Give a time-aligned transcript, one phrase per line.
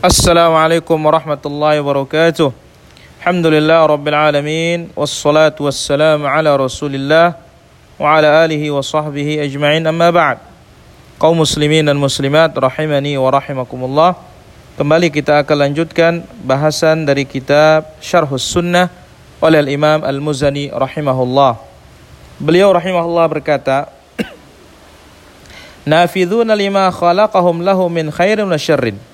[0.00, 2.48] السلام عليكم ورحمة الله وبركاته
[3.20, 7.36] الحمد لله رب العالمين والصلاة والسلام على رسول الله
[8.00, 10.38] وعلى آله وصحبه أجمعين أما بعد
[11.20, 14.16] kaum muslimin dan muslimat rahimani wa rahimakumullah
[14.80, 18.88] kembali kita akan lanjutkan bahasan dari kitab Syarhus Sunnah
[19.44, 21.60] oleh al Imam Al-Muzani rahimahullah
[22.40, 23.92] beliau rahimahullah berkata
[25.84, 29.09] nafidhuna lima khalaqahum lahu min khairin wa syarrin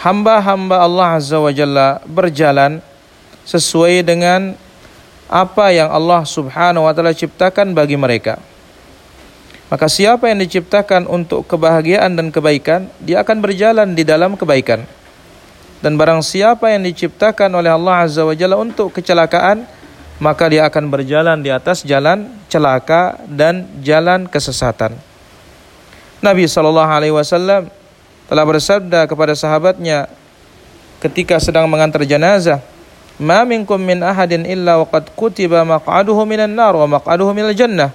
[0.00, 2.80] hamba-hamba Allah Azza wa Jalla berjalan
[3.44, 4.56] sesuai dengan
[5.28, 8.40] apa yang Allah Subhanahu wa taala ciptakan bagi mereka.
[9.70, 14.82] Maka siapa yang diciptakan untuk kebahagiaan dan kebaikan, dia akan berjalan di dalam kebaikan.
[15.78, 19.62] Dan barang siapa yang diciptakan oleh Allah Azza wa Jalla untuk kecelakaan,
[20.18, 24.98] maka dia akan berjalan di atas jalan celaka dan jalan kesesatan.
[26.20, 27.70] Nabi sallallahu alaihi wasallam
[28.30, 30.06] telah bersabda kepada sahabatnya
[31.02, 32.62] ketika sedang mengantar jenazah
[33.18, 37.90] ma minkum min ahadin illa waqad kutiba maq'aduhu minan nar wa maq'aduhu minal jannah.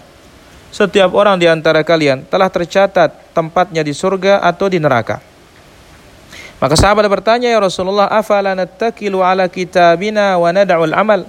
[0.75, 5.23] Setiap orang di antara kalian telah tercatat tempatnya di surga atau di neraka.
[6.59, 11.23] Maka sahabat bertanya ya Rasulullah afala nattakilu ala kitabina wa nad'ul amal?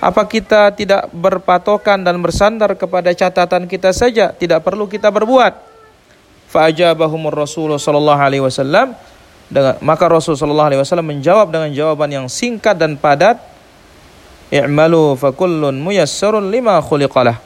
[0.00, 5.71] Apa kita tidak berpatokan dan bersandar kepada catatan kita saja tidak perlu kita berbuat
[6.52, 8.92] Fa'ajabahumur Rasulullah sallallahu alaihi wasallam.
[9.48, 13.40] Dengan maka Rasul sallallahu alaihi wasallam menjawab dengan jawaban yang singkat dan padat.
[14.52, 17.40] I'malu fa kullun muyassarun lima khuliqalah.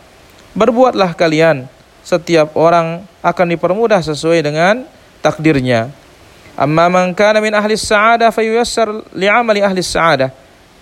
[0.58, 1.70] Berbuatlah kalian.
[2.02, 4.82] Setiap orang akan dipermudah sesuai dengan
[5.22, 5.90] takdirnya.
[6.58, 10.30] Amma man kana min ahli sa'adah fayuyassar li'amali ahli sa'adah.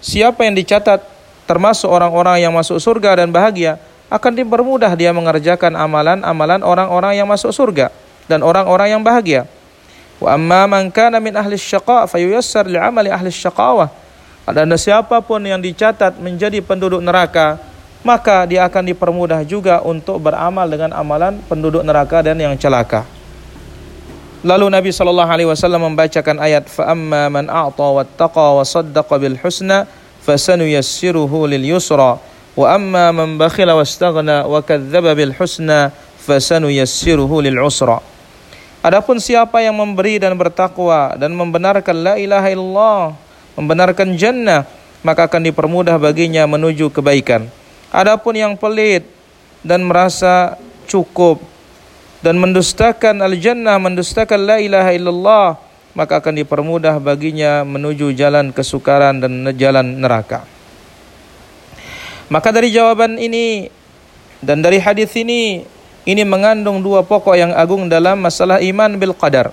[0.05, 1.01] Siapa yang dicatat
[1.45, 7.53] termasuk orang-orang yang masuk surga dan bahagia akan dipermudah dia mengerjakan amalan-amalan orang-orang yang masuk
[7.53, 7.89] surga
[8.31, 9.49] dan orang-orang yang bahagia.
[10.23, 13.91] Wa amma man kana min ahli syaqa fayuyassar li amali ahli syaqawah.
[14.45, 17.57] Dan siapapun yang dicatat menjadi penduduk neraka,
[18.05, 23.09] maka dia akan dipermudah juga untuk beramal dengan amalan penduduk neraka dan yang celaka.
[24.45, 29.41] Lalu Nabi sallallahu alaihi wasallam membacakan ayat fa amma man a'ta wattaqa wa saddaqa bil
[29.41, 29.89] husna
[30.21, 32.21] fasanuyassiruhu lil yusra
[32.53, 35.89] wa amma man bakhila wastaghna wa kadzdzaba bil husna
[36.29, 38.05] fasanuyassiruhu lil usra.
[38.85, 43.17] Adapun siapa yang memberi dan bertakwa dan membenarkan la ilaha illallah,
[43.57, 44.69] membenarkan jannah,
[45.01, 47.49] maka akan dipermudah baginya menuju kebaikan.
[47.89, 49.09] Adapun yang pelit
[49.65, 51.41] dan merasa cukup
[52.21, 55.49] dan mendustakan al-jannah, mendustakan la ilaha illallah,
[55.97, 60.45] maka akan dipermudah baginya menuju jalan kesukaran dan jalan neraka.
[62.29, 63.73] Maka dari jawaban ini
[64.45, 65.65] dan dari hadis ini
[66.05, 69.53] ini mengandung dua pokok yang agung dalam masalah iman bil qadar.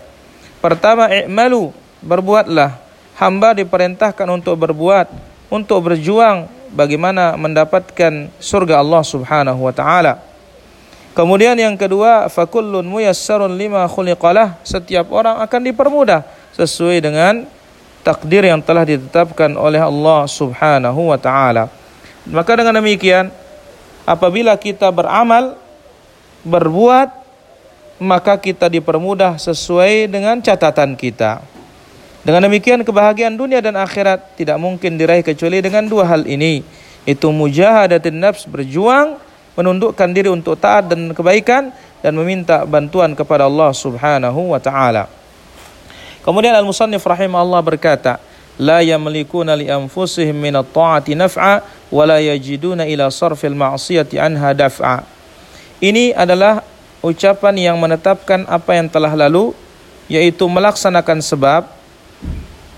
[0.59, 1.71] Pertama, i'malu,
[2.03, 2.75] berbuatlah.
[3.15, 5.07] Hamba diperintahkan untuk berbuat,
[5.47, 10.19] untuk berjuang bagaimana mendapatkan surga Allah Subhanahu wa taala.
[11.11, 14.57] Kemudian yang kedua, fakullun muyassarun lima khuliqalah.
[14.63, 16.23] Setiap orang akan dipermudah
[16.55, 17.45] sesuai dengan
[18.01, 21.69] takdir yang telah ditetapkan oleh Allah Subhanahu wa taala.
[22.25, 23.29] Maka dengan demikian,
[24.07, 25.60] apabila kita beramal
[26.43, 27.09] berbuat
[28.01, 31.45] maka kita dipermudah sesuai dengan catatan kita.
[32.21, 36.65] Dengan demikian kebahagiaan dunia dan akhirat tidak mungkin diraih kecuali dengan dua hal ini.
[37.05, 39.17] Itu mujahadatin nafs berjuang
[39.57, 45.05] menundukkan diri untuk taat dan kebaikan dan meminta bantuan kepada Allah Subhanahu wa taala.
[46.21, 48.21] Kemudian al-musannif rahimahullah berkata,
[48.61, 55.20] la yamlikuna li anfusihim min at-ta'ati naf'a wa la yajiduna ila sarfil ma'siyati anha daf'a.
[55.81, 56.61] Ini adalah
[57.01, 59.57] ucapan yang menetapkan apa yang telah lalu
[60.05, 61.65] yaitu melaksanakan sebab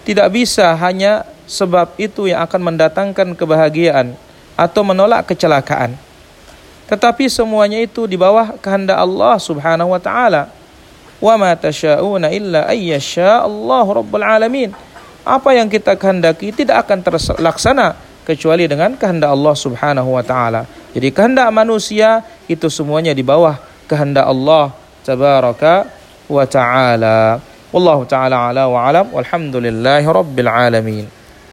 [0.08, 4.16] tidak bisa hanya sebab itu yang akan mendatangkan kebahagiaan
[4.56, 6.00] atau menolak kecelakaan.
[6.88, 10.48] Tetapi semuanya itu di bawah kehendak Allah Subhanahu wa taala.
[11.20, 14.72] Wa ma tasyauna illa ayyasha Allah rabbul alamin.
[15.28, 20.66] Apa yang kita kehendaki tidak akan terlaksana kecuali dengan kehendak Allah Subhanahu wa taala.
[20.96, 24.72] Jadi kehendak manusia itu semuanya di bawah kehendak Allah
[25.04, 25.88] tabaraka
[26.32, 27.40] wa taala.
[27.74, 31.06] Wallahu taala ala wa alam walhamdulillahi rabbil alamin.